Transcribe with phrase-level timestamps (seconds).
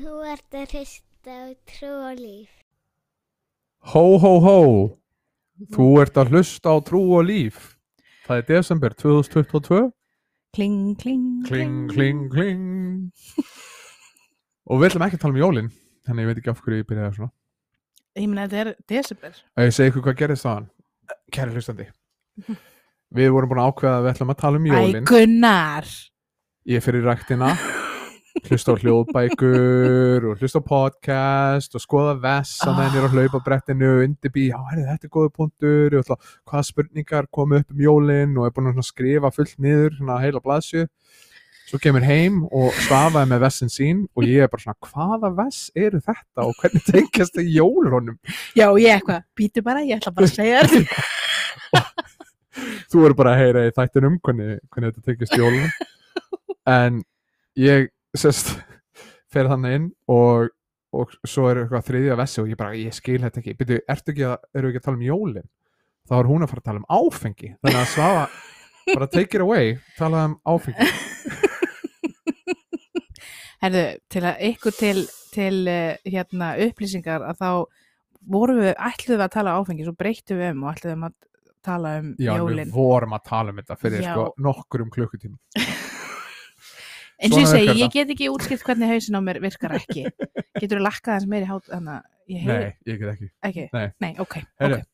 [0.00, 2.52] Þú ert að hrista á trú og líf.
[3.92, 4.56] Hó, hó, hó,
[5.74, 7.74] þú ert að hlusta á trú og líf.
[8.24, 9.80] Það er desember 2022.
[10.56, 12.64] Kling, kling, Kling, kling, kling.
[14.70, 15.68] Og við ætlum ekki að tala um jólinn,
[16.06, 17.32] þannig ég veit ekki af hverju ég byrjaði svona.
[18.18, 19.36] Ég meina, þetta er desember.
[19.58, 20.70] Að ég segi ykkur hvað gerðist þaðan.
[21.34, 21.88] Kæri hlustandi.
[23.20, 25.06] Við vorum búin að ákveða að við ætlum að tala um Æ, jólinn.
[25.10, 25.92] Gunnar.
[26.70, 27.52] Ég fyrir ræktina,
[28.48, 33.88] hlusta á hljóðbækur og hlusta á podcast og skoða vess að þeir eru á hlaupabrettinu
[33.94, 35.96] og undirbý, já, herri, þetta er góða punktur.
[35.96, 36.18] Og ætla,
[36.50, 40.42] hvaða spurningar komu upp um jólinn og er búin að skrifa fullt niður svona heila
[40.44, 40.86] blaðsju
[41.70, 45.68] svo kemur heim og svafaði með vessin sín og ég er bara svona, hvaða vess
[45.78, 48.16] eru þetta og hvernig tengjast það jólunum?
[48.58, 51.04] Já, ég eitthvað, býtu bara, ég ætla bara að segja þetta.
[52.90, 55.70] þú eru bara að heyra í þættinum hvernig, hvernig þetta tekist jólunum.
[56.70, 57.00] En
[57.58, 57.88] ég
[58.18, 58.54] sérst
[59.30, 60.50] fer þannig inn og,
[60.96, 63.56] og svo er eitthvað þriðja vessi og ég bara, ég skil þetta ekki.
[63.60, 65.48] Byrju, ertu ekki að, eru ekki að tala um jólin?
[66.10, 67.52] Þá er hún að fara að tala um áfengi.
[67.60, 68.24] Þannig að svafa,
[68.90, 70.90] bara take it away tala um áfengi.
[73.60, 74.98] Herðu, til að ykkur til,
[75.34, 77.50] til uh, hérna, upplýsingar að þá
[78.30, 81.18] vorum við, ætluðum við að tala áfengi, svo breyttum við um og ætluðum að
[81.64, 82.64] tala um já, jólin.
[82.64, 84.12] við vorum að tala um þetta fyrir Já.
[84.14, 85.36] sko, nokkur um klukkutíma
[87.20, 90.06] En svo ég segi, ég get ekki útskipt hvernig hausin á mér virkar ekki.
[90.60, 93.66] Getur þú lakkað þess meiri hát, þannig að ég heyri nei, ég get ekki ekki.
[94.00, 94.12] Nei.
[94.24, 94.88] ok, Heyrðu, ok.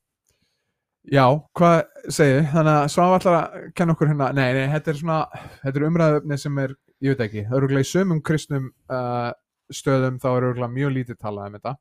[1.07, 1.77] Já, hvað
[2.11, 2.47] segið þið?
[2.51, 5.19] Þannig að Svafa ætlar að kenna okkur hérna Nei, nei, þetta er svona
[5.63, 6.73] Þetta er umræðöfni sem er,
[7.07, 9.29] ég veit ekki Það eru í sömum kristnum uh,
[9.71, 11.75] stöðum þá eru örugglega mjög lítið talað um þetta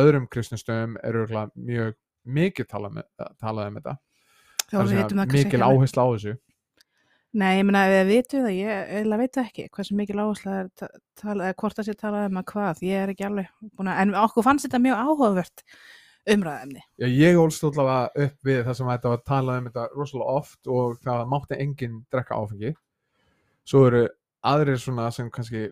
[0.00, 1.96] öðrum kristnum stöðum eru örugglega mjög
[2.30, 3.96] mikið talað, um þetta
[4.70, 6.34] það kannski mikil áhersla á þessu
[7.30, 10.68] Nei, ég meina, við vitum það, ég eiginlega veit það ekki, hversu mikil áhersla er
[10.74, 10.88] ta-
[11.20, 14.00] tala, eða hvort það sé talað um að hvað, ég er ekki alveg búin að,
[14.02, 15.62] en okkur fannst þetta mjög áhugavert
[16.34, 16.82] umræðumni.
[17.00, 20.70] Já, ég ólst allavega upp við það sem þetta var talað um þetta rosalega oft
[20.74, 22.72] og það mátti enginn drekka áfengi
[23.70, 24.02] svo eru
[24.50, 25.68] aðrir svona sem kannski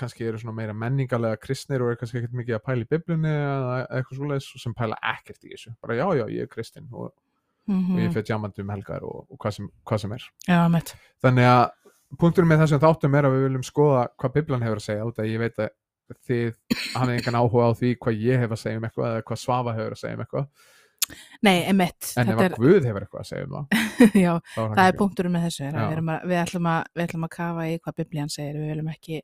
[0.00, 3.28] kannski eru svona meira menningarlega kristnir og eru kannski ekkert mikið að pæla í biblunni
[3.36, 7.10] eða eitthvað svoleiðis sem pæla ekkert í þessu bara já, já, ég er kristinn og,
[7.70, 10.26] Mm og ég fyrir jamandi um helgar og, og hvað, sem, hvað sem er.
[10.48, 10.94] Já, mitt.
[11.24, 11.62] þannig að
[12.20, 15.18] punkturinn með þessum þáttum er að við viljum skoða hvað biblan hefur að segja út
[15.18, 15.72] að ég veit að
[16.28, 16.58] þið
[16.94, 19.76] hafið engan áhuga á því hvað ég hef að segja um eitthvað eða hvað Svafa
[19.78, 20.48] hefur að segja um eitthvað.
[21.44, 22.12] Nei, emitt.
[22.16, 23.82] en ef að er, Guð hefur eitthvað að segja um það
[24.24, 26.86] já, er það er punkturinn með þessu, er að við, erum að, við, ætlum að,
[26.94, 29.20] við ætlum að kafa í hvað biblían segir, við viljum ekki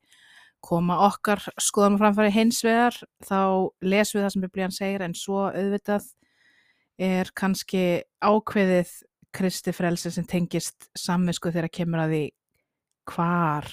[0.60, 3.40] koma okkar skoðum framfæri hins vegar, þá
[3.80, 6.10] lesum við það sem biblían segir, en svo auðvitað
[7.00, 7.84] er kannski
[8.20, 8.90] ákveðið
[9.32, 12.22] kristi frelsi sem tengist samvisku þegar kemur að því
[13.10, 13.68] hvar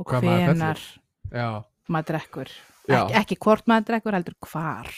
[0.00, 0.82] og maður hvenar
[1.34, 1.48] já,
[1.90, 2.52] maður drekkur.
[2.90, 3.00] Já.
[3.04, 4.88] Ek, ekki hvort maður drekkur, heldur hvar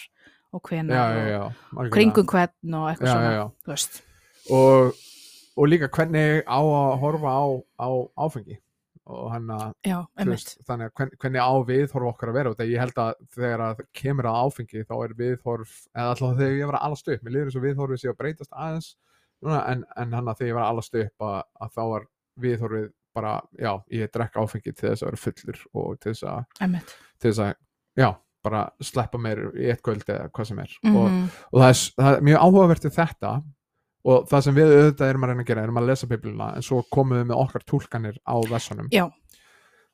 [0.53, 1.95] og já, hvenar já, já, og algjörlega.
[1.97, 3.47] kringum hvern og eitthvað Já, svona, já, já.
[3.65, 3.99] þú veist.
[4.59, 5.01] og,
[5.57, 7.45] og líka hvernig á að horfa á,
[7.83, 7.89] á
[8.27, 8.59] áfengi
[9.07, 9.97] að Já,
[10.29, 13.61] veist, þannig að hvern, hvernig á viðhorf okkar að vera og ég held að þegar
[13.67, 17.23] að kemur að áfengi þá er viðhorf, eða alltaf þegar ég var að alast upp
[17.27, 18.91] mér liður eins og viðhorfið sé að breytast aðeins
[19.43, 22.07] núna, en, en hann að þegar ég var að alast upp að, að þá var
[22.47, 26.45] viðhorfið bara, já, ég drekka áfengi til þess að vera fullur og til þess að,
[27.21, 27.51] til þess að
[28.01, 28.09] já,
[28.43, 30.73] bara sleppa mér í eitt kvöld eða hvað sem er.
[30.89, 31.27] Og, Mhm.
[31.53, 33.33] og það, er, það er mjög áhugavert þetta
[34.05, 36.63] og það sem við auðvitað erum að reyna að gera erum að lesa biblina en
[36.63, 39.05] svo komum við með okkar túlkanir á vessunum Já,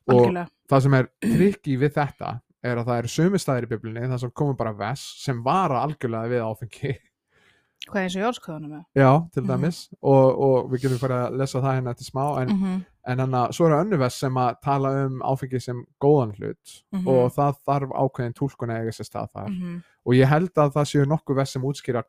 [0.07, 0.47] og algjörlega.
[0.69, 4.31] það sem er trikki við þetta er að það eru sumistæðir í biblunni það sem
[4.31, 6.95] komum bara vess sem vara algjörlega við áfengi
[7.89, 8.81] Hvað er eins og jórskoðunum með?
[8.99, 9.49] já, til Mhm.
[9.49, 12.85] dæmis og, og við getum farið að lesa það hérna eftir smá en, Mm -hmm.
[13.07, 16.83] en hann að svo eru önnu vess sem að tala um áfengi sem góðan hlut
[16.91, 17.07] Mhm.
[17.07, 19.81] og það þarf ákveðin túlkun að eiga sér stað þar -hmm.
[20.05, 22.03] og ég held að það séu nokkuð vess sem útskýra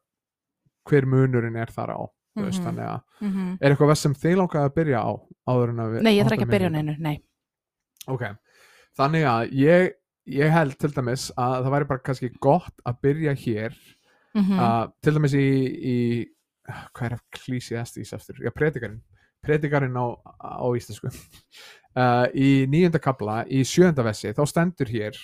[0.89, 2.67] hver munurinn er þar á mm veist, Mhm.
[2.67, 5.11] þannig að Mm er eitthvað sem þið langaði að byrja á
[5.51, 7.17] áður en að við Nei, ég þarf ekki að byrja á neinu, nei.
[8.09, 8.23] ok,
[8.99, 9.93] þannig að ég,
[10.27, 13.75] ég held til dæmis að það væri bara kannski gott að byrja hér
[14.35, 14.59] Mm -hmm.
[14.63, 15.47] uh, til dæmis í,
[15.83, 16.27] í
[16.95, 19.01] hvað er Ecclesiastes aftur já, predikarinn,
[19.43, 20.07] predikarinn á,
[20.39, 25.17] á íslensku uh, í nýjunda kabla, í sjönda vessi þá stendur hér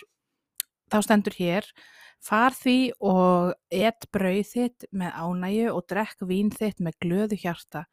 [0.90, 1.64] Þá stendur hér,
[2.26, 7.84] far því og et brauð þitt með ánægju og drekk vín þitt með glöðu hjarta,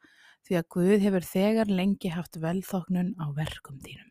[0.48, 4.10] því að Guð hefur þegar lengi haft velþóknun á verkum þínum.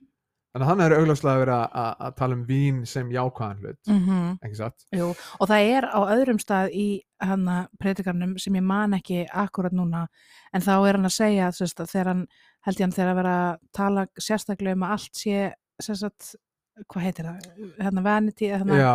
[0.52, 3.88] þannig að hann er augljóslega að vera að, að tala um vín sem jákvæðan hlut
[3.88, 4.38] Mm -hmm.
[4.44, 4.84] ekki satt?
[4.92, 5.06] Jú,
[5.40, 7.48] og það er á öðrum stað í hann
[7.80, 10.06] predikarnum sem ég man ekki akkurat núna,
[10.52, 12.26] en þá er hann að segja sérst, að þegar hann,
[12.66, 16.36] held ég hann þegar að vera að tala sérstaklega um að allt sé sérst,
[16.88, 17.48] hvað heitir það,
[17.80, 18.92] hérna vanity hérna, já,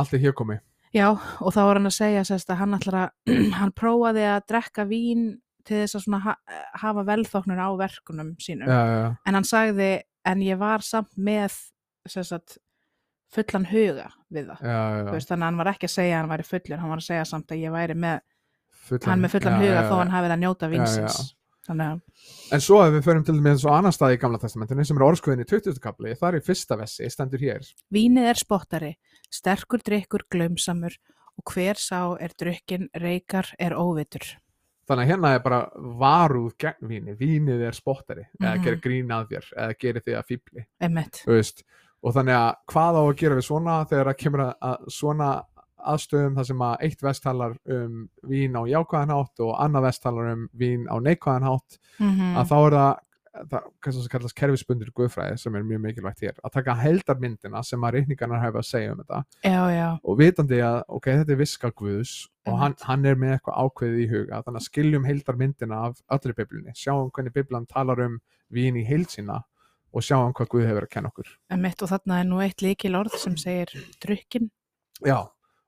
[0.00, 0.58] allt er hér komi
[0.92, 1.06] Já,
[1.40, 3.12] og þá var hann að segja sérst, að hann ætlar að,
[3.60, 5.22] hann prófaði að drekka vín
[5.64, 6.34] til þess að svona ha
[6.82, 8.68] hafa velþóknun á verkunum sínum.
[8.68, 9.88] já, já, En hann sagði,
[10.28, 11.54] en ég var samt með
[12.12, 12.58] sérst,
[13.32, 14.66] fullan huga við það.
[14.68, 14.80] já,
[15.14, 17.08] Veist, þannig að hann var ekki að segja að hann væri fullur, hann var að
[17.08, 18.20] segja samt að ég væri með,
[18.82, 21.20] fullan, hann með fullan huga þó hann hafi verið að njóta vinsins.
[21.68, 22.00] Að,
[22.52, 25.04] En svo ef við förum til með svo annar stað í Gamla testamentinu sem er
[25.06, 25.78] orðskuðin í 20.
[25.80, 27.60] kapli, þar í fyrsta vessi stendur hér.
[27.92, 28.96] vínið er spottari,
[29.30, 30.96] sterkur drikkur glömsamur
[31.38, 34.26] og hver sá er drukkin reykar er óvitur.
[34.88, 38.64] Þannig að hérna er bara varúð gegn víni, vínið er spottari, eða Mhm.
[38.64, 41.62] gerir grín að þér, eða gerir þig að fýbli.
[42.04, 45.44] Og þannig að hvað á að gera við svona þegar það kemur að, að svona
[45.92, 50.02] aðstöðum þar sem að eitt vest talar um vín á jákvæðan hátt og annað vest
[50.04, 53.00] talar um vín á neikvæðan hátt, Mm að þá er það,
[53.50, 57.84] það hvað sem kallast kerfisbundir guðfræði sem er mjög mikilvægt hér, að taka heldarmyndina sem
[57.84, 59.22] að reikningarnar hefa að segja um þetta.
[59.44, 62.14] Já, já, og vitandi að ok, þetta er viska Guðs
[62.48, 66.36] og hann, hann er með eitthvað ákveðið í huga þannig að skiljum heildarmyndina af öllri
[66.40, 68.18] biblunni sjáum hvernig biblan talar um
[68.52, 69.42] vín í heild sína
[69.92, 71.30] og sjáum hvað Guð hefur að kenna okkur.
[71.52, 74.50] Emmett og þarna er nú eitt líkil orð sem segir drukkin.
[75.04, 75.18] já,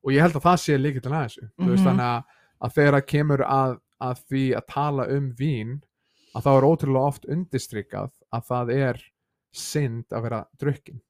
[0.05, 1.85] og ég held að það sé líka til að þessu mm Mhm.
[1.87, 2.23] þannig að,
[2.65, 5.75] að þegar það kemur að, að því að tala um vín
[6.35, 9.03] að þá er ótrúlega oft undistrykað að það er
[9.55, 11.01] synd að vera drukkin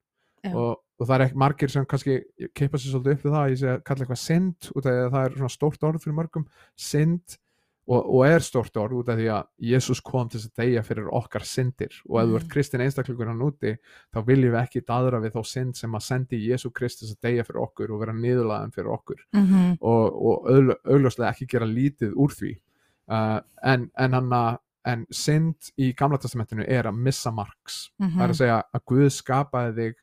[0.45, 0.53] Já.
[0.55, 2.19] og, og það er ekki margir sem kannski
[2.55, 5.05] keipa sér svolítið upp við það, ég sé að kalla eitthvað synd út af því
[5.07, 6.45] að það er svona stórt orð fyrir mörgum
[6.77, 7.39] synd
[7.87, 10.83] og, og er stórt orð út af því að Jésús kom til þess að deyja
[10.83, 12.51] fyrir okkar syndir og ef þú ert Mhm.
[12.55, 13.77] kristin einstaklingur hann úti
[14.15, 17.45] þá viljum við ekki daðra við þá synd sem að sendi Jésú Kristus að deyja
[17.45, 19.79] fyrir okkur og vera niðurlaðan fyrir okkur Mm -hmm.
[19.81, 22.53] og, og augljóslega ekki gera lítið úr því
[23.11, 28.19] uh, en, en hann að en synd í gamla testamentinu er að missa marks Mhm.
[28.19, 29.95] það er að segja að Guð skapaði þig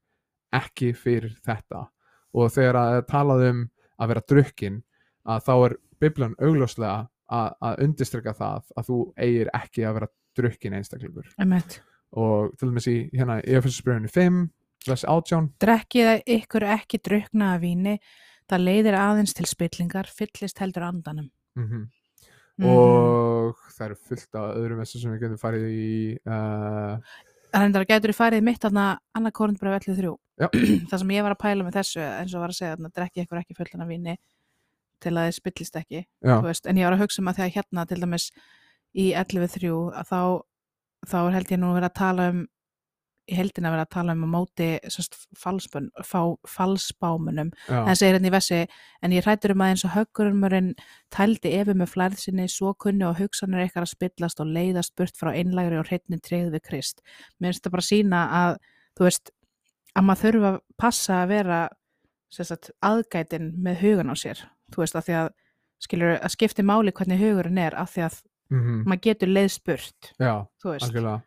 [0.54, 1.88] ekki fyrir þetta
[2.34, 3.70] og þegar að það er talað um
[4.00, 4.84] að vera drukkin
[5.26, 10.12] að þá er Biblan augljóslega að, að undistrykka það að þú eigir ekki að vera
[10.40, 11.32] drukkin einstaklingur
[12.12, 14.42] og til dæmis í hérna í Efesusbröðinu 5
[14.88, 17.98] vers 18 Drekkið ykkur ekki drukna af víni,
[18.50, 21.32] það leiðir aðeins til spillingar, fyllist heldur andanum.
[21.56, 21.88] mm
[22.62, 22.68] Mhm.
[22.68, 27.00] og það eru fullt af öðrum vessu sem við getum farið í uh,
[27.56, 30.12] En það getur í farið mitt þarna Anna Kornbröf 11.3.
[30.40, 30.48] Já.
[30.92, 33.24] Það sem ég var að pæla með þessu, eins og var að segja, þarna drekkið
[33.26, 34.16] ykkur ekki fullan af víni
[35.02, 36.06] til að þið spillist ekki.
[36.48, 38.32] veist, en ég var að hugsa um að þegar hérna til dæmis
[38.92, 40.22] í 11.3 að þá,
[41.12, 42.42] þá held ég nú verið að tala um
[43.32, 44.68] í heldina verið að tala um að móti
[46.52, 47.52] falsbámunum.
[47.70, 48.60] En segir hérna í vessi
[49.04, 50.72] en ég hrættur um að eins og höggurumurinn
[51.14, 55.20] tældi efi með flærð sinni svo kunni og hugsanir ykkar að spillast og leiðast burt
[55.20, 57.04] frá einlægri og hreitni treyð við Krist.
[57.40, 58.58] Mér finnst það bara að sína að
[58.98, 59.36] þú veist,
[59.96, 61.62] að maður þurfa að passa að vera
[62.32, 65.30] sagt, aðgætin með hugan á sér þú veist, að því að
[65.82, 68.22] skilur að skipti máli hvernig hugurinn er af því að
[68.52, 69.32] mm maður getur
[70.20, 71.22] já þú veist, algjörlega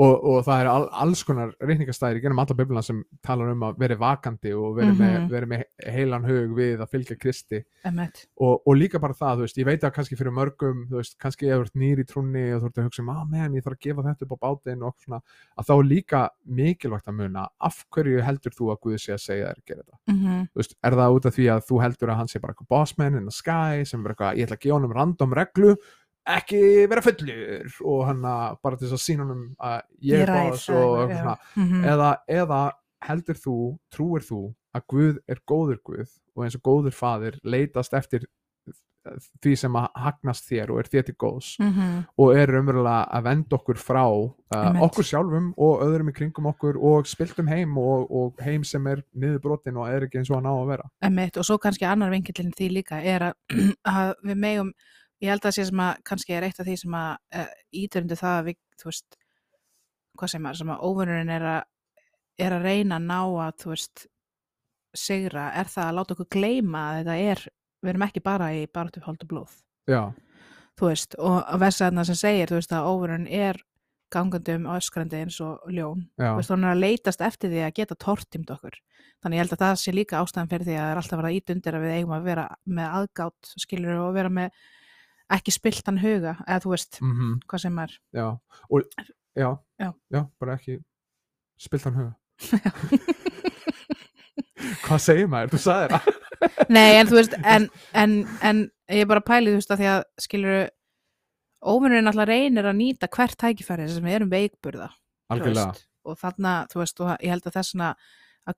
[0.00, 3.64] og, og það er all, alls konar reikningastæðir í genum alla biblina sem talar um
[3.66, 5.00] að vera vakandi og vera, Mhm.
[5.00, 5.64] með, vera með
[5.94, 7.60] heilan hug við að fylgja Kristi
[8.40, 11.18] og, og líka bara það, þú veist, ég veit að kannski fyrir mörgum, þú veist,
[11.20, 13.54] kannski ef þú ert nýr í trúnni og þú ert að hugsa um, að menn,
[13.58, 15.20] ég þarf að gefa þetta upp á bátinn og svona,
[15.60, 19.50] að þá líka mikilvægt að muna, af hverju heldur þú að Guð sé að segja
[19.50, 19.98] þér að gera þetta?
[20.08, 22.52] mm Þú veist, er það út af því að þú heldur að hann sé bara
[22.54, 25.76] eitthvað bossman in the sky, sem er eitthvað, ég ætla að gefa honum random reglu,
[26.28, 26.60] ekki
[26.90, 29.78] vera fullur og hann að bara til þess að sína honum að
[30.10, 31.86] ég er boss og svona, -hmm.
[31.92, 32.60] eða, eða
[33.08, 33.56] heldur þú,
[33.92, 34.42] trúir þú
[34.76, 38.28] að Guð er góður Guð og eins og góður faðir leitast eftir
[39.40, 43.24] því sem að hagnast þér og er þér til góðs mm og er umverulega að
[43.24, 48.10] venda okkur frá uh, okkur sjálfum og öðrum í kringum okkur og spiltum heim og,
[48.10, 50.88] og heim sem er niðurbrotin og er ekki eins og hann á að vera.
[51.06, 53.34] Emmett, og svo kannski annar vinkillin því líka er að,
[53.96, 54.72] að við megum
[55.20, 57.10] ég held að sé sem að kannski er eitt af því sem að
[57.40, 59.18] uh, ítörundi það að við, þú veist
[60.20, 61.60] hvað sem er, sem að óvinnurinn er að
[62.40, 64.06] er að reyna að ná að þú veist
[64.96, 67.42] sigra, er það að láta okkur gleyma að þetta er,
[67.80, 69.52] við erum ekki bara í baráttu holdu blóð,
[69.90, 70.00] já,
[70.80, 73.60] þú veist og að versaðna sem segir, þú veist að óvinnurinn er
[74.10, 76.02] gangandi um öskrandi eins og ljón.
[76.18, 76.40] Er
[76.72, 78.74] að leitast eftir því að geta tortimt okkur.
[79.22, 81.22] Þannig ég held að það sé líka ástæðan fyrir því að það er alltaf að
[81.22, 84.64] vera ít undir að við eigum að vera með aðgátt, skilur og vera með
[85.36, 87.96] ekki spiltan huga, eða þú veist, mm hvað sem er.
[88.16, 88.26] já
[88.70, 88.82] og
[89.36, 89.90] já, Já.
[90.10, 90.78] já, bara ekki
[91.60, 92.14] spiltan huga
[94.86, 96.18] hvað segir maður, þú sagðir það
[96.72, 97.66] Nei, en þú veist, en,
[98.00, 98.12] en,
[98.48, 100.54] en ég er bara pælið, þú veist, að því að skilur
[101.70, 104.86] óvinnurinn alltaf reynir að nýta hvert tækifæri sem við erum veikburða.
[106.08, 108.08] og þarna, þú veist, og ég held að þessna að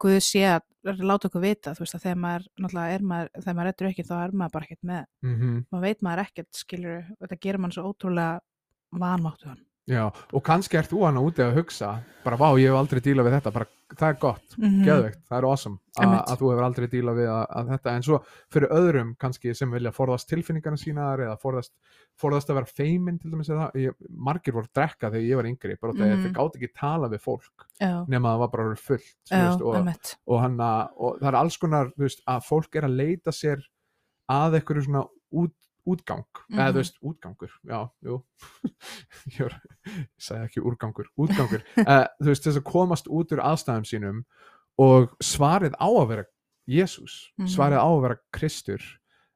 [0.03, 3.57] Guð sé að láta okkur vita, þú veist, að þegar maður, náttúrulega er maður, þegar
[3.59, 5.35] maður er ekki, þá er maður bara ekkert með, mm
[5.71, 8.41] maður veit maður ekkert, skilur, þetta gerir mann svo ótrúlega
[9.03, 9.61] vanmáttu hann.
[9.91, 11.89] Já, og kannski ert þú hana úti að hugsa
[12.23, 13.67] bara, vá, ég hef aldrei dílað við þetta bara,
[13.99, 14.85] það er gott, Mhm.
[14.87, 16.27] geðveikt, það er awesome a- Einmitt.
[16.31, 18.19] að þú hefur aldrei dílað við að, að þetta, en svo
[18.53, 21.73] fyrir öðrum kannski sem vilja forðast tilfinningarna sínar eða forðast,
[22.17, 25.77] forðast að vera feimin til dæmis ég, margir voru að drekka þegar ég var yngri,
[25.81, 26.23] bara mm Mhm.
[26.23, 29.61] þeir gátt ekki tala við fólk Já, nema að það var bara fullt já, veist,
[29.63, 29.75] og,
[30.29, 33.59] og, hana, og það er alls konar veist, að fólk er að leita sér
[34.31, 35.53] að einhverju svona út,
[35.87, 36.73] útgang eða Mhm.
[36.73, 38.23] þú veist, útgangur já, jú
[39.39, 39.55] ég,
[40.19, 44.25] sagði ekki úrgangur, útgangur uh, þú veist, þess að komast út úr aðstæðum sínum
[44.79, 46.25] og svarið á að vera
[46.71, 47.49] Jésús, Mhm.
[47.51, 48.83] svarið á að vera Kristur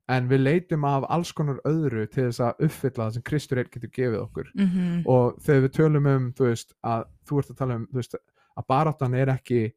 [0.08, 3.70] en við leitum af alls konar öðru til þess að uppfylla það sem Kristur einn
[3.74, 7.56] getur gefið okkur Mm og þegar við tölum um þú veist, að þú ert að
[7.58, 8.14] tala um þú veist,
[8.56, 9.72] að baráttan er ekki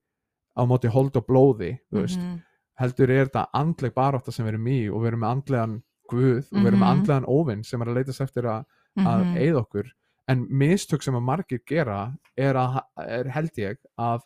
[0.58, 2.42] á móti hold og blóði þú veist, Mhm.
[2.80, 6.48] heldur er þetta andleg barátta sem við erum í og við erum með andlegan guð
[6.52, 6.92] og við erum með Mhm.
[6.92, 8.66] andlegan óvinn sem er að leitast eftir að,
[8.98, 9.38] að Mhm.
[9.38, 9.92] eigða okkur
[10.28, 14.22] en mistök sem að margir gera er, að, er held ég að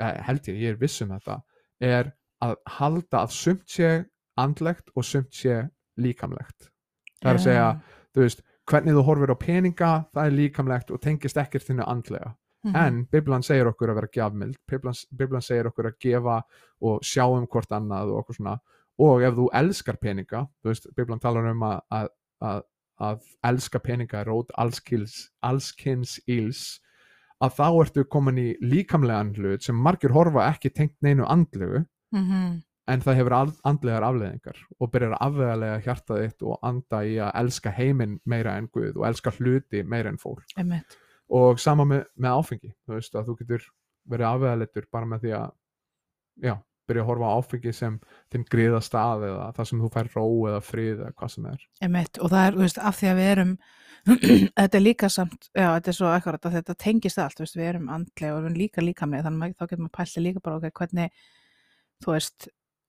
[0.00, 1.42] eh, held ég, ég er viss um þetta
[1.80, 4.06] er að halda að sumt sé
[4.38, 5.68] andlegt og sumt sé
[5.98, 6.68] líkamlegt
[7.22, 7.80] það er að segja,
[8.14, 12.34] þú veist, hvernig þú horfir á peninga, það er líkamlegt og tengist ekkert þinnu andlega.
[12.64, 12.76] Mhm.
[12.76, 16.42] En Biblan segir okkur að vera gjafmild, Biblan, Biblan segir okkur að gefa
[16.82, 18.58] og sjá um hvort annað og okkur svona.
[18.98, 22.62] Og ef þú elskar peninga, þú veist, Biblan talar um að, að,
[22.98, 26.80] að, elska peninga er rót allskins íls,
[27.38, 32.62] að þá ertu komin í líkamlegan hlut sem margir horfa ekki tengt neinu andlegu, Mhm.
[32.88, 33.34] en það hefur
[33.68, 38.56] andlegar afleðingar og byrjar að afvegalega hjartað þitt og anda í að elska heiminn meira
[38.56, 40.96] en Guð og elska hluti meira en fólk Einmitt.
[41.28, 43.66] og sama með, með áfengi þú veist að þú getur
[44.08, 45.52] verið afvegaletur bara með því að
[46.48, 46.54] já,
[46.88, 47.98] byrja að horfa á áfengi sem
[48.32, 51.66] þinn griða stað eða það sem þú fær ró eða frið eða hvað sem er.
[51.84, 52.20] Einmitt.
[52.22, 53.56] og það er, þú veist, af því að við erum
[54.58, 57.70] þetta er líka samt, já, þetta er svo akkurat að þetta tengist allt, veist, við
[57.72, 60.60] erum andlega og við erum líka líkamlega, þannig að þá getur maður pælti líka bara
[60.60, 61.26] ok, hvernig,
[62.04, 62.48] þú veist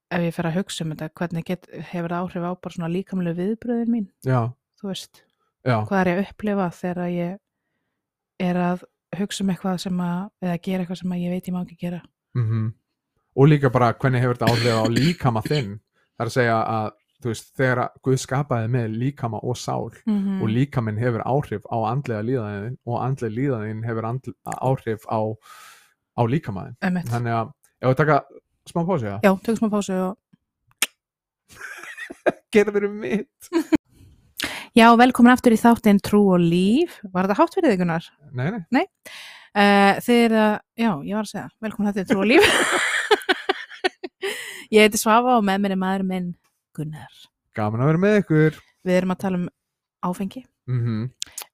[0.09, 2.91] ef ég fer að hugsa um þetta, hvernig get, hefur það áhrif á bara svona
[2.93, 4.07] líkamlega viðbröðin mín?
[4.25, 4.39] Já,
[4.79, 5.23] þú veist,
[5.65, 8.85] já, hvað er ég að upplifa þegar ég er að
[9.19, 11.79] hugsa um eitthvað sem að, eða gera eitthvað sem að ég veit ég má ekki
[11.87, 12.03] gera?
[12.37, 12.45] Mm
[13.37, 16.89] og líka bara hvernig hefur þetta áhrif á líkama þinn það er að segja að
[17.19, 21.77] þú veist, þegar Guð skapaði með líkama og sál mm og líkaminn hefur áhrif á
[21.91, 25.19] andlega líðanin og andlega líðanin hefur andl, áhrif á,
[26.15, 27.09] á líkamaðin Einmitt.
[27.11, 28.21] þannig að ef við taka
[28.69, 30.15] smá pásu það Já, tökum smá pásu og
[32.55, 33.51] gerður um mitt
[34.77, 36.99] Já, velkomin aftur í þáttinn Trú og Líf.
[37.09, 38.05] Var þetta hátt fyrir þig, Gunnar?
[38.31, 38.85] nei, nei,
[39.49, 42.43] Uh, þið er að, já, ég var að segja, velkomin aftur í Trú og Líf.
[44.71, 46.29] ég heiti Svafa og með mér er maður minn
[46.77, 47.15] Gunnar.
[47.55, 49.49] gaman að vera með ykkur Við erum að tala um
[50.09, 50.45] áfengi.
[50.67, 51.09] mm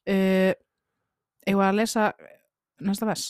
[0.06, 0.54] Uh,
[1.50, 2.12] ég var að lesa
[2.80, 3.24] næsta vers.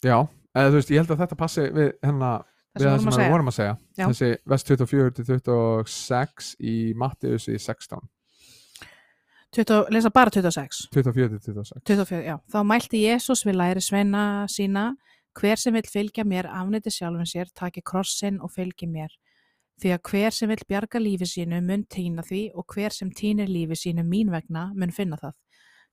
[0.00, 0.16] já,
[0.56, 2.44] eða þú veist, ég held að þetta passi við hennar
[2.78, 4.06] við það sem við vorum að segja Já.
[4.08, 8.00] þessi vest 24 til 26 í Mattius í 16
[9.52, 10.88] 20, lesa bara 26.
[10.94, 12.38] 24 til 26 24, já.
[12.48, 14.94] Þá mælti Jésús við læri sveina sína,
[15.36, 19.12] hver sem vill fylgja mér afniti sjálfum sér, taki krossin og fylgi mér.
[19.80, 23.48] Því að hver sem vill bjarga lífi sínu mun týna því og hver sem týnir
[23.50, 25.34] lífi sínu mín vegna mun finna það.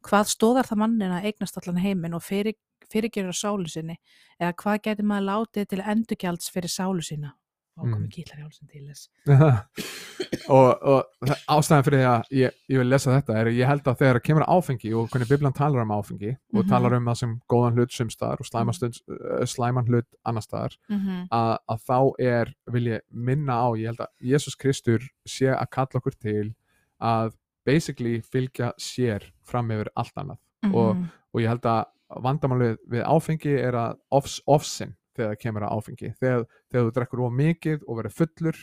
[0.05, 2.55] Hvað stóðar það mannin að eignast allan heiminn og fyrir,
[2.91, 3.98] fyrirgerur sálu sinni
[4.39, 7.33] eða hvað gæti maður látið til endurgjalds fyrir sálu sína?
[7.79, 7.93] Og Mm.
[7.95, 9.09] komið kýtlar í hálsinn til þess.
[10.50, 11.03] og, og
[11.48, 14.45] ástæðan fyrir því að ég, ég vil lesa þetta er ég held að þegar kemur
[14.51, 16.69] áfengi og hvernig Biblan talar um áfengi og Mhm.
[16.69, 20.75] talar um það sem góðan hlut sumstaðar og slæman, stund, uh, slæman hlut annar staðar
[20.89, 21.27] Mm -hmm.
[21.31, 25.69] að, að þá er, vil ég minna á ég held að Jésús Kristur sé að
[25.71, 26.55] kalla okkur til
[27.01, 27.33] að
[27.65, 30.75] basically fylgja sér fram yfir allt annað Mhm.
[30.75, 30.98] og,
[31.33, 35.75] og ég held að vandamálið við áfengi er að offs, offsin þegar það kemur að
[35.77, 38.59] áfengi þegar, þegar þú drekkur of mikið og verður fullur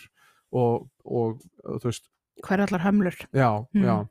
[0.52, 1.46] og, og,
[1.76, 2.10] þú veist
[2.44, 3.16] Hver er allar hömlur?
[3.32, 3.84] já, Mm.
[3.84, 4.08] já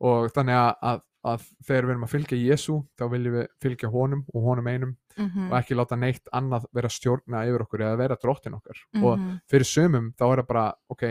[0.00, 3.90] og þannig að, að, að þegar við erum að fylgja Jésu þá viljum við fylgja
[3.92, 7.96] honum og honum einum Mm og ekki láta neitt annað vera stjórna yfir okkur eða
[7.98, 9.04] vera drottin okkar Mhm.
[9.04, 9.18] og
[9.50, 11.02] fyrir sumum þá er það bara ok,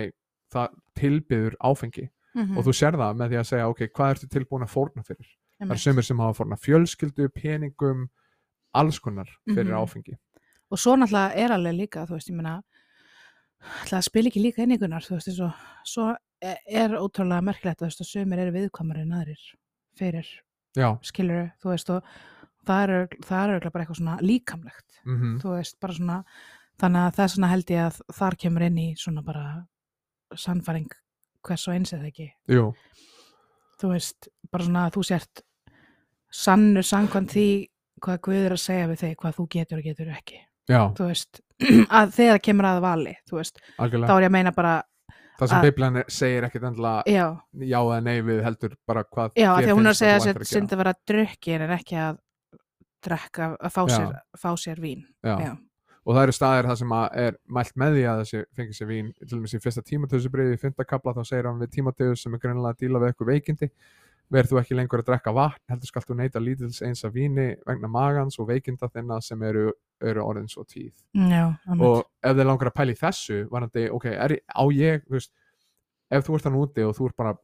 [0.54, 2.58] það tilbyður áfengi Mhm.
[2.58, 5.28] og þú sér það með því að segja ok, hvað ertu tilbúin að fórna fyrir
[5.60, 8.08] það er sumir sem hafa fórna fjölskyldu, peningum
[8.74, 9.84] alls konar fyrir Mhm.
[9.84, 10.16] áfengi
[10.72, 12.56] og svo náttúrulega er alveg líka, þú veist, ég meina
[13.90, 15.52] það spil ekki líka inningunar, þú veist, svo,
[15.88, 16.10] svo
[16.42, 19.48] e- er ótrúlega merkilegt, þú veist, að sumir eru viðkvæmari en aðrir
[19.98, 20.28] fyrir
[20.78, 22.04] já, skilur, þú veist, og
[22.68, 26.20] það er, það er bara eitthvað svona líkamlegt, mm þú veist, bara svona
[26.78, 29.46] þannig að þess vegna held ég að þar kemur inn í svona bara
[30.36, 30.92] sannfæring
[31.48, 32.28] hvers og eins eða ekki.
[32.52, 32.74] Jú,
[33.82, 35.42] þú veist, bara svona að þú sért
[36.34, 37.48] sannur samkvæmt því
[38.04, 41.08] hvað Guð er að segja við þig, hvað þú getur og getur ekki, já, þú
[41.10, 41.42] veist
[42.00, 44.74] að þegar það kemur að vali, þú veist þá algjörlega er ég að meina bara,
[45.40, 47.26] það sem að- Biblian er- segir ekkit endilega já.
[47.74, 49.98] já eða nei við heldur bara hvað já, af þér því að hún er að
[49.98, 52.20] finnst segja þú að ættir synd að vera drukkin en ekki að
[53.08, 53.96] drekka, að fá Já.
[53.96, 55.04] sér, fá sér vín.
[55.24, 55.36] Já.
[55.40, 55.52] já,
[56.08, 58.90] og það eru staðir það sem að er mælt með því að þessi fengi sér
[58.90, 62.34] vín til dæmis í fyrsta tímatöðsubriði í fynda kapla þá segir hann við tímatöðus sem
[62.38, 63.70] er greinlega að díla við eitthvað veikindi
[64.34, 67.48] verð þú ekki lengur að drekka vatn heldur skalt þú neyta lítils eins af víni
[67.68, 69.70] vegna magans og veikinda þinna sem eru,
[70.04, 70.92] eru orðin svo tíð.
[71.16, 71.46] Já,
[71.78, 75.34] og ef þið langar að pæla í þessu varandi, ok, er, á ég þú veist,
[76.12, 77.38] ef þú ert þann úti og þú ert bara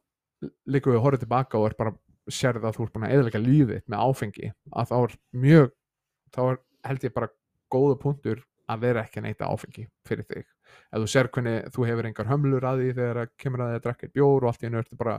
[0.44, 1.94] við að horfa tilbaka og er bara
[2.32, 5.70] sérð að þú ert að eðalega lífið með áfengi að þá er mjög
[6.34, 7.32] þá er held ég bara
[7.72, 10.46] góða punktur að vera ekki að neyta áfengi fyrir þig.
[10.88, 13.84] Ef þú sér hvernig þú hefur engar hömlur að því þegar kemur að því að
[13.86, 15.18] drekka bjór og allt í ertu bara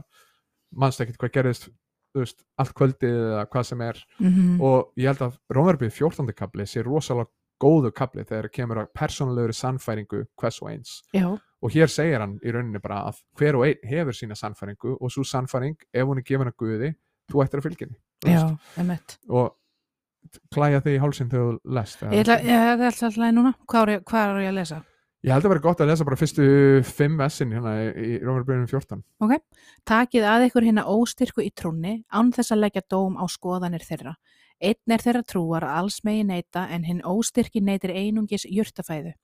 [0.74, 1.70] mannst ekkert hvað gerðist
[2.16, 4.62] veist, allt kvöldið eða hvað sem er Mhm.
[4.62, 6.34] og ég held að Rómarbið 14.
[6.34, 7.28] kapli sé rosalega
[7.62, 11.28] góðu kapli þegar kemur að persónulegri sannfæringu hvers og eins já,
[11.62, 15.12] og hér segir hann í rauninni bara að hver og einn hefur sína sannfæringu og
[15.12, 16.96] svo sannfæring, ef hún er gefin að Guði
[17.32, 19.56] þú ættir að fylgja henni og
[20.54, 24.30] klæja þig í hálsinn þegar þú lest ég ætla, alltaf alltaf núna hvað er, hvað
[24.30, 24.84] er ég að lesa?
[25.26, 26.48] Ég held að vera gott að lesa bara fyrstu
[26.86, 29.02] fimm vessin hérna í, Rómarbið 14
[29.90, 34.14] Takið að ykkur hérna óstyrku í trúnni án þess að leggja dóm á skoðanir þeirra.
[34.62, 39.16] Einn er þeirra trúar að alls megi neyta en hinn óstyrki neytir einungis jurtafæðu.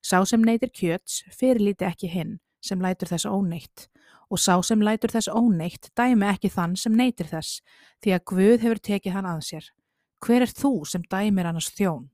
[0.00, 3.88] Sá sem neytir kjöts fyrirlíti ekki hinn sem lætur þess óneitt
[4.30, 7.58] og sá sem lætur þess óneitt dæmi ekki þann sem neytir þess
[8.04, 9.68] því að Guð hefur tekið hann að sér.
[10.22, 12.06] Hver er þú sem dæmir annars þjón?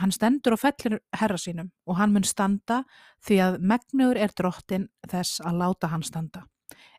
[0.00, 2.82] Hann stendur og fellir herra sínum og hann mun standa
[3.26, 6.46] því að megnugur er drottin þess að láta hann standa.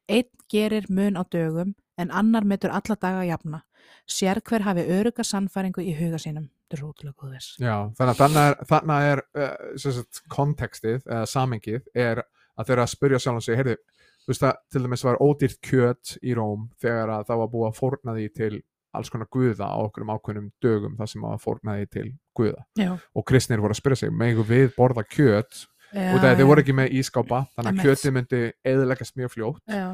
[0.08, 3.64] Einn gerir mun á dögum en annar metur alla daga jafna.
[4.08, 6.48] Sér hver hafi öruga sannfæringu í huga sínum.
[6.66, 7.50] Þetta er rótulega góðis.
[7.62, 12.24] Já, þannig að þannig er, er sagt, kontekstið eða samengið er
[12.56, 13.76] að þeirra að spyrja sjálf og segja, heyrðu,
[14.24, 17.68] þú veist það til dæmis var ódýrt kjöt í Róm þegar að það var búið
[17.70, 18.54] að fórna því til
[18.96, 22.66] alls konar guða á okkur um ákveðnum dögum þar sem að fórna því til guða.
[22.80, 22.92] Já.
[23.16, 25.66] og kristnir voru að spyrja sig, megum við borða kjöt?
[25.96, 29.62] Og það þeir voru ekki með ískápa þannig að kjötið myndi eðilegast mjög fljótt.
[29.72, 29.86] Já,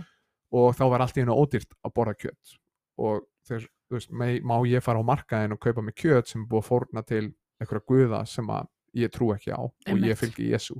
[0.51, 2.55] og þá var allt í hennu ódýrt að borða kjöt.
[3.01, 6.63] Og þeir, þú veist, má ég fara á markaðin og kaupa mig kjöt sem búið
[6.63, 7.25] að fórna til
[7.61, 10.19] einhverja guða sem að ég trú ekki á og ég Einmitt.
[10.19, 10.79] fylgi Jésu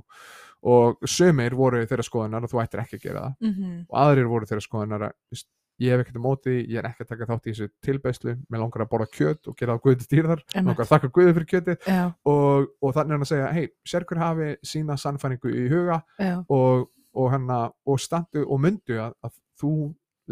[0.62, 3.34] og sömur voru þeirra skoðunar að þú ættir ekki að gera það.
[3.40, 3.54] Mm
[3.88, 5.42] og aðrir voru þeirra skoðunar að
[5.82, 8.62] ég hef ekkert á móti, ég er ekki að taka þátt í þessu tilbeðslu, mér
[8.62, 11.86] langar að borða kjöt og gera það guði dýrðar, langar að þakka guði fyrir kjötið.
[11.90, 16.00] Já, og, og þannig er hann að segja, hei, sérkur hafi sína sannfæringu í huga
[16.48, 19.72] og, og, hana, og standu og myndu að, að þú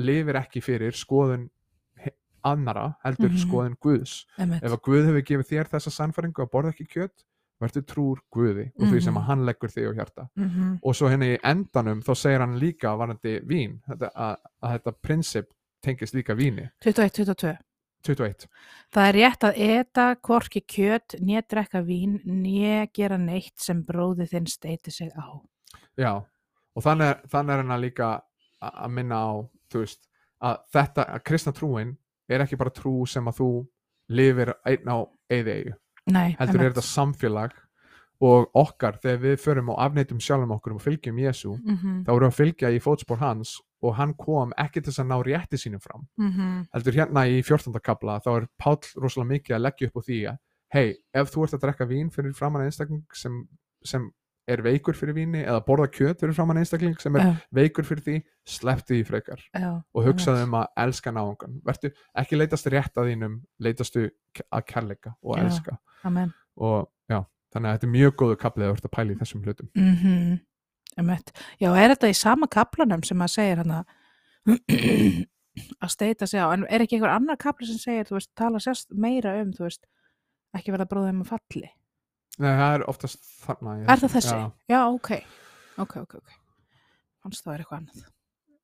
[0.01, 1.49] lifir ekki fyrir skoðun
[2.43, 3.41] annara heldur Mhm.
[3.43, 4.25] skoðun Guðs.
[4.39, 4.63] Emitt.
[4.65, 7.25] ef að Guð hefur gefið þér þessa sannfæringu að borða ekki kjöt
[7.61, 9.21] verður trúr Guði og því sem Mhm.
[9.23, 12.59] að hann leggur þig á hjarta Mm og svo henni í endanum þá segir hann
[12.59, 15.51] líka varandi vín þetta, að, að þetta prinsip
[15.83, 17.57] tengist líka víni 21, 22.
[18.03, 18.47] 21
[18.93, 24.27] Það er rétt að eta hvorki kjöt, né drekka vín, né gera neitt sem bróði
[24.27, 25.39] þinn steiti sig á.
[25.97, 26.17] Já,
[26.75, 28.23] og þannig er, er hann að líka
[28.63, 29.31] að minna á,
[29.71, 30.09] þú veist,
[30.43, 31.97] að þetta, að kristna trúin
[32.29, 33.51] er ekki bara trú sem að þú
[34.09, 34.99] lifir einn á
[35.31, 35.75] eði eigu.
[36.15, 37.57] Nei, Heldur er þetta samfélag
[38.21, 42.05] og okkar, þegar við förum og afneitum sjálfum okkur og fylgjum Jésu, mm -hmm.
[42.05, 45.17] þá við að fylgja í fótspor hans og hann kom ekki til þess að ná
[45.25, 46.07] rétti sínum fram.
[46.19, 47.81] Mm Heldur hérna í 14.
[47.81, 50.37] kapla, þá er Páll rosalega mikið að leggja upp á því að,
[50.75, 53.49] hei, ef þú ert að drekka vín fyrir framann einstakling sem,
[53.85, 54.11] sem
[54.51, 58.03] er veikur fyrir víni eða borða kjöt fyrir framann einstakling sem er já, veikur fyrir
[58.07, 58.17] því,
[58.49, 61.91] slepptu því frekar já, og hugsaðu um að elska náungan vertu
[62.23, 65.45] ekki leitast rétt að þínum leitastu k- að kærleika og Já.
[65.47, 66.33] elska amen.
[66.57, 67.23] og já,
[67.55, 70.39] þannig að þetta er mjög góðu kaplið að að pæla í þessum hlutum Mm -hmm.
[71.61, 73.85] Já, er þetta í sama kaplanum sem að segir hann að
[75.83, 78.59] að steita sig á, en er ekki einhver annar kapli sem segir, þú veist, tala
[78.63, 79.87] sérst meira um, þú veist,
[80.57, 81.71] ekki verða bróðum að falli?
[82.41, 84.37] Nei, það er oftast þarna ég Er það þessi?
[84.37, 84.53] já.
[84.73, 85.11] Já, ok.
[85.85, 86.31] Ok, ok, ok.
[87.23, 88.07] Fannst það er eitthvað annað.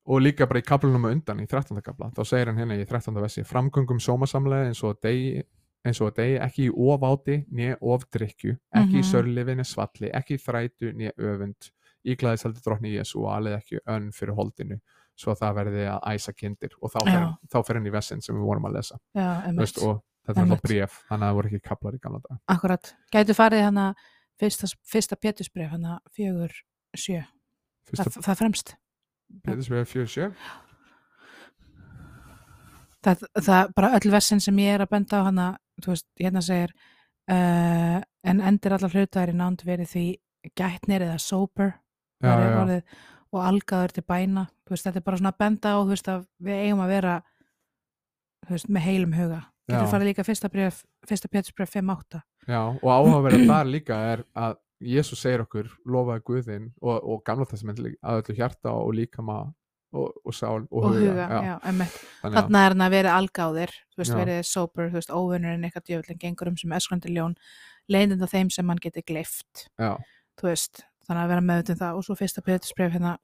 [0.07, 1.81] og líka bara í kaplunum undan í 13.
[1.83, 3.17] kapla þá segir hann hérna í 13.
[3.21, 5.43] vessi framgöngum sómasamlega eins og að degi
[5.85, 9.09] eins og að degi ekki í ofáti né ofdrykju, ekki í Mhm.
[9.11, 11.69] sörlifi né svalli, ekki í þrætu né öfund
[12.07, 14.79] íglæðis heldur drottni Jésu og alveg ekki önn fyrir holdinu
[15.17, 18.21] svo að það verði að æsa kindir og þá fer, þá fer hann í vessin
[18.23, 20.57] sem við vorum að lesa Já, veist, og þetta Einmitt.
[20.57, 22.93] alltaf bréf þannig að það voru ekki kaplar í gamla dag Akkurat.
[23.13, 24.05] Gætu farið hann að
[24.41, 26.55] fyrsta, fyrsta pétusbref hann að fjögur
[26.97, 27.23] sjö
[27.87, 28.75] fyrsta það, það fremst
[29.43, 30.29] Pétursbreið 47
[33.07, 35.47] það, það bara öll vessin sem ég er að benda á hana,
[35.83, 36.73] þú veist, hérna segir
[37.31, 40.07] uh, en endir allar hlutaðar í nánd verið því
[40.57, 41.73] gætnir eða sober
[42.23, 42.81] já, var já,
[43.35, 46.63] og algaður til bæna veist, þetta er bara svona að benda á veist, að við
[46.65, 47.15] eigum að vera
[48.49, 49.41] veist, með heilum huga.
[49.73, 54.57] Getur farið líka fyrsta bref, fyrsta pétusbref 5-8 já, og áhugaverða þar líka er að
[54.87, 59.39] Jésús segir okkur lofaði Guðinn og, og gamla líka, að öllu hjarta og líkama
[59.95, 63.15] og, og sál og, og huga, já, já, emmitt þannig þarna er hann að vera
[63.17, 64.19] algáðir þú veist, Já.
[64.19, 67.35] verið sober, þú veist, óvinnurinn eitthvað djöfullin gengur um sem öskrandi ljón
[67.89, 69.95] leiðinda þeim sem hann geti gleift já,
[70.37, 71.97] þú veist, þannig að vera meðutum það.
[71.99, 73.15] Og svo fyrsta pétusbref hérna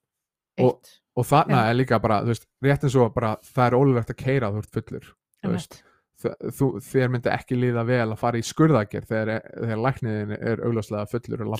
[0.57, 1.69] Og- eitt, og þarna Já.
[1.69, 4.63] er líka bara, þú veist, rétt eins og bara það er ólulegt að keira þú
[4.63, 5.09] ert fullur
[5.43, 5.83] þú veist,
[6.23, 11.45] þér myndi ekki líða vel að fara í skurðagjör þegar, þegar lækniðin er augljóslega fullur
[11.45, 11.53] og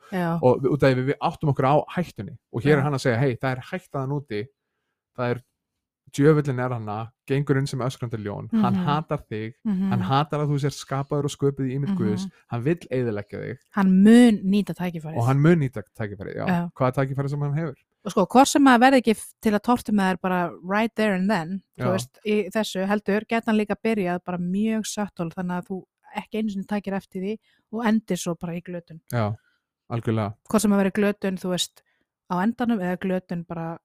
[0.20, 2.36] já, og út af því við, við áttum okkur á hættunni.
[2.54, 2.78] Og hér Já.
[2.78, 4.42] er hann að segja, hei, það er hættaðan úti.
[5.18, 5.42] Það er
[6.12, 6.96] djöfullin er hana,
[7.26, 8.48] gengur inn sem öskrandi ljón.
[8.52, 8.84] Hann Mhm.
[8.86, 9.88] hatar þig, mhm.
[9.90, 11.98] hann hatar að þú sér skapaður og sköpuð í ímynd Mhm.
[11.98, 13.58] Guðs hann vill eiðileggja þig.
[13.72, 15.16] Hann mun nýta tækifærið.
[15.16, 16.70] Og hann mun nýta tækifæri já, Já.
[16.74, 17.74] hvað er tækifæri sem hann hefur.
[18.04, 21.14] Og sko, hvort sem að verði ekki til að tortu með þær bara right there
[21.14, 25.58] and then þú veist, í þessu heldur geta hann líka byrjað bara mjög söttól þannig
[25.60, 25.82] að þú
[26.16, 27.38] ekki einu sinni tækir eftir því
[27.72, 29.00] og endir svo bara í glötun.
[29.12, 29.34] Já,
[29.90, 30.34] algjörlega.
[30.48, 31.82] Hvort sem að veri glötun, þú veist
[32.30, 33.78] á endanum eða glötun bara,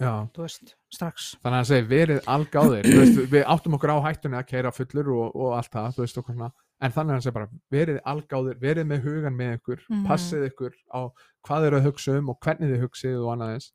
[0.00, 1.36] veist, strax.
[1.42, 5.10] Þannig að hann segir verið algáðir veist, við áttum okkur á hættunni að keira fullur
[5.14, 6.50] og, og allt það, veist svona.
[6.82, 10.04] En þannig að hann segir bara verið algáðir, verið með hugan með ykkur, Mhm.
[10.08, 11.00] passið ykkur á
[11.46, 13.72] hvað eru að hugsa um og hvernig þið hugsið og annað eins.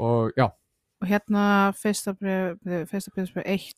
[0.00, 0.48] Og já,
[1.02, 2.56] og hérna fyrsta bref,
[2.88, 3.74] fyrsta bref 1,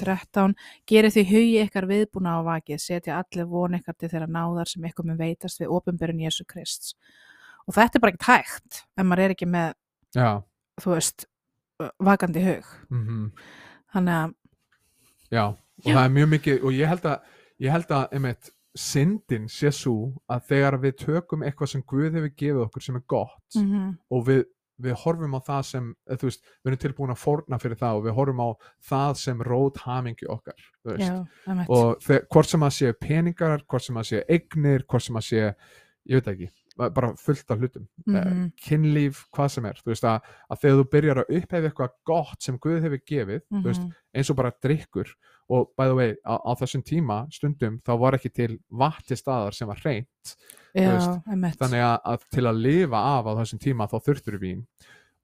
[0.00, 0.54] 13
[0.88, 4.82] gerir því hugi ykkar viðbúna á vakið setja allir von ykkar til þeirra náðar sem
[4.88, 6.94] ykkur mun veitast við ofinbyrjun Jésu Krist
[7.68, 9.74] og þetta er bara ekki hægt ef maður er ekki með,
[10.16, 10.42] já,
[10.80, 11.26] þú veist
[12.02, 12.64] vakandi hug.
[12.90, 13.32] Mhm.
[13.94, 14.34] Þannig að,
[15.30, 15.94] Já, og Já.
[15.94, 17.20] það er mjög mikið og ég held að,
[17.60, 22.30] ég held að einmitt, syndin sé svo að þegar við tökum eitthvað sem Guð hefur
[22.38, 24.44] gefið okkur sem er gott mm og við,
[24.78, 25.88] við horfum á það sem
[26.22, 28.48] veist, við erum tilbúin að forna fyrir það og við horfum á
[28.88, 30.54] það sem rót hamingi okkar
[31.00, 31.26] já,
[31.68, 31.98] og
[32.30, 36.14] hvort sem að sé peningar hvort sem að sé eignir, hvort sem að sé ég
[36.20, 38.52] veit ekki, bara fullt af hlutum mm Mhm.
[38.62, 42.42] kynlíf, hvað sem er þú veist að, að þegar þú byrjar að upphefa eitthvað gott
[42.42, 43.92] sem Guð hefur gefið þú veist, Mhm.
[44.14, 45.08] eins og bara drikkur
[45.50, 49.16] og by the way, á, á þessum tíma stundum þá var ekki til vatn til
[49.16, 50.36] staðar sem var hreint
[50.74, 54.66] já, veist, þannig að, að til að lifa af á þessum tíma þá þurftur vín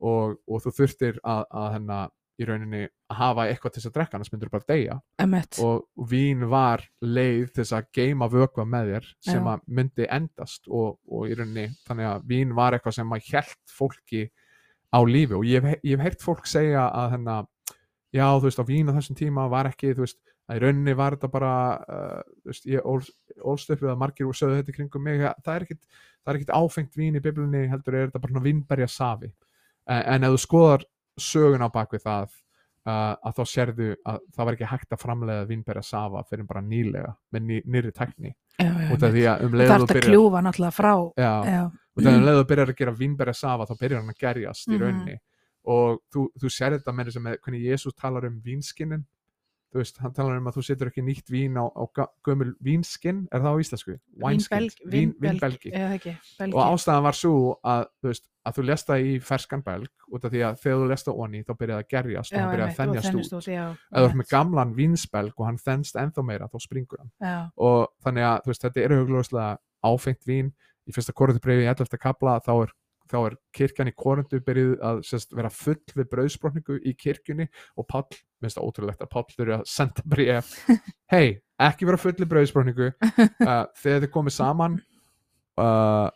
[0.00, 3.96] og, og þú þurftir að, að hennar í rauninni að hafa eitthvað til þess að
[3.98, 4.96] drekka annars myndur bara deyja.
[5.22, 5.58] Einmitt.
[5.62, 10.68] og vín var leið til þess að geima vökva með þér sem að myndi endast
[10.68, 14.24] og, og í rauninni þannig að vín var eitthvað sem að hjælt fólki
[14.94, 15.38] á lífi.
[15.38, 17.50] Og ég hef, heyrt fólk segja að hennar
[18.14, 20.94] já þú veist á vín á þessum tíma var ekki þú veist að í rauninni
[20.96, 23.00] var þetta bara uh, þú veist, ég ól,
[23.42, 25.80] ólst upp við að margir og sögðu þetta kringum mig að það er ekkit,
[26.20, 30.02] það er ekkit áfengt vín í biblunni heldur er þetta bara svona vínberja safi en,
[30.02, 30.86] en ef þú skoðar
[31.20, 32.24] sögun á bakvið það
[32.86, 36.60] uh, að þá sérðu að það var ekki hægt að framleiða vínberja safa fyrir bara
[36.64, 40.92] nýlega með ný, nýri tekni um það þú að kljúfa náttúrulega frá.
[41.94, 44.10] Út af því að um leið þú byrjar að gera vínberja safa þá byrjar hann
[44.14, 44.80] að gerjast í Mhm.
[44.82, 45.16] rauninni.
[45.64, 49.04] Og þú, þú sér þetta með þess að með hvernig Jésús talar um vínskinin
[49.74, 51.82] þú veist, hann talar um að þú setur ekki nýtt vín á, á
[52.22, 53.96] gömul vínskinn, er það á íslensku?
[54.94, 55.98] Vínbelgi eða
[56.46, 57.32] og ástæðan var svo
[57.66, 60.78] að þú, veist, að þú lest það í ferskan belg út af því að þegar
[60.78, 63.18] þú lest það onni þá byrjaði að gerjast og Já, hann byrjaði að og þennjast
[63.18, 63.48] út.
[63.50, 67.12] ef þú ert með gamlan vínsbelg og hann þennst ennþá meira þá springur hann.
[67.18, 69.50] Já, og þannig að þú veist, þetta er augljóslega
[69.90, 70.54] áfengt vín.
[70.84, 71.98] Í fyrsta korundubreifi í 11.
[71.98, 72.74] kapla þá er,
[73.10, 77.88] þá er kirkjan í korundu byrjuð að sérst, vera full við brauðsbrotningu í kirkjunni og
[77.90, 80.52] Páll, minnst það ótrúlegt að Páll þurfi að senda bréf.
[81.14, 81.38] Hei,
[81.68, 82.90] ekki vera full við brauðsbrotningu
[83.48, 84.78] uh, þegar þið komið saman
[85.60, 86.08] uh,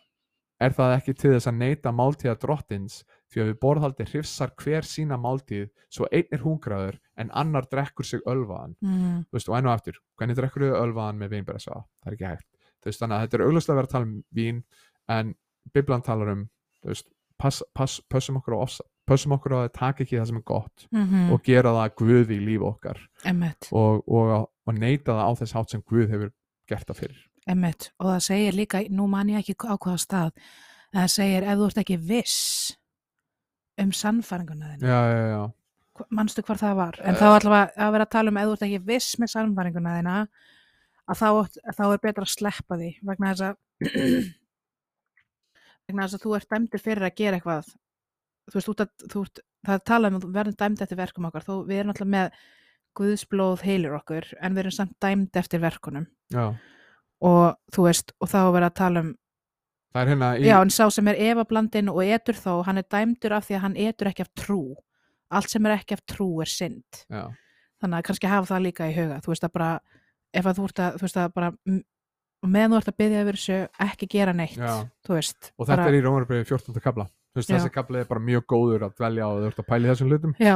[0.58, 4.86] er það ekki til þess að neyta máltíða drottins því að við borðhaldi hrifsar hver
[4.88, 8.74] sína máltíð svo einn er hungraður en annar drekkur sig ölvaðan.
[8.80, 12.28] Mm, veist, og enn og aftur, hvernig drekkur þau ölvaðan með vínberðsafa, það er ekki
[12.30, 12.48] hægt.
[12.86, 14.62] Veist, þannig að þetta er augljóslega að vera að tala um vín
[15.12, 15.34] en
[15.74, 16.46] Biblan talar um
[16.84, 20.36] veist, pass, pass, pössum okkur á ofsa pössum okkur á að taka ekki það sem
[20.36, 22.98] er gott mm og gera það guði í lífi okkar.
[23.72, 26.32] Og, og, og neyta það á þess hátt sem Guð hefur
[26.68, 27.22] gert það fyrir.
[27.48, 30.32] Emmitt og það segir líka, nú man ég ekki á hvaða stað
[30.92, 32.76] það segir ef þú ert ekki viss
[33.80, 36.98] um sannfæringuna þina já, já, já, manstu hvar það var?
[37.02, 37.18] En Eh.
[37.18, 40.16] þá allavega að vera að tala um ef þú ert ekki viss með sannfæringuna þina
[41.08, 41.28] að þá,
[41.78, 43.56] þá er betra að sleppa því vegna þess að
[45.88, 47.70] vegna þess að þú ert dæmdur fyrir að gera eitthvað.
[48.48, 51.44] Þú veist, út þú ert, það er talað um að verðum dæmd eftir verkum okkar,
[51.44, 52.38] þó við erum alltaf með
[52.98, 56.06] guðsblóð heilir okkur en við erum samt dæmd eftir verkunum.
[56.34, 56.44] Já,
[57.24, 59.10] og þú veist, og þá er verið að tala um
[59.98, 63.48] hérna í, já, en sá sem er evablandin og etur þó, hann er dæmdur af
[63.48, 64.62] því að hann etur ekki af trú.
[65.28, 67.04] Allt sem er ekki af trú er synd.
[67.12, 67.28] Já,
[67.82, 69.20] þannig að kannski hafa það líka í huga.
[69.24, 69.70] Þú veist að bara,
[70.32, 71.52] ef að þú ert að þú veist að bara,
[72.42, 74.58] og meðan þú ert að byggja yfir þessu, ekki gera neitt
[75.08, 76.80] veist, og þetta bara, er í Rómarbreyði 14.
[76.84, 79.68] kabla veist, þessi kabla er bara mjög góður að dvelja á og þú ert að
[79.68, 80.54] pæla í þessum hlutum já,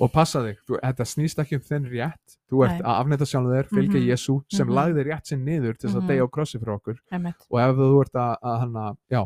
[0.00, 2.82] og passa þig, þú, þetta snýst ekki um þinn rétt þú ert Nei.
[2.86, 4.08] að afnæta sjálfum þér, fylgja Mhm.
[4.10, 4.74] Jésu sem Mhm.
[4.74, 6.02] lagði rétt sinn niður til þess Mhm.
[6.02, 9.22] að deyja á krossi fyrir okkur einmitt og ef þú ert að, að, hana, já,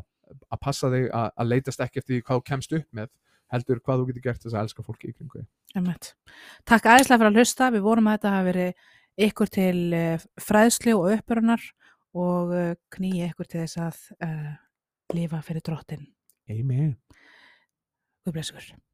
[0.52, 3.08] að passa þig að, að leitast ekki eftir hvað þú kemst upp með
[3.52, 5.46] heldur hvað þú getur gert þess að elska fólki í kringu.
[6.64, 7.70] Takk aðeinslega fyrir að hlusta.
[7.70, 8.74] Við vorum að þetta hafi verið
[9.28, 11.60] ykkur til eh, fræðslu og uppbörunar
[12.14, 14.50] og eh, knýja ykkur til þess að uh,
[15.14, 16.06] lifa fyrir drottin.
[16.50, 16.94] Amen
[18.24, 18.84] Guð bless ykkur.